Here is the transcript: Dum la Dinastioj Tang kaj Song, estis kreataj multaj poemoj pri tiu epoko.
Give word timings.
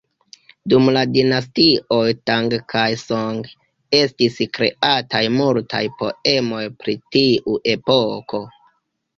Dum 0.71 0.87
la 0.93 1.01
Dinastioj 1.17 2.13
Tang 2.29 2.47
kaj 2.73 2.85
Song, 3.01 3.43
estis 3.99 4.39
kreataj 4.59 5.23
multaj 5.37 5.85
poemoj 6.01 6.63
pri 6.81 6.97
tiu 7.19 7.61
epoko. 7.77 8.43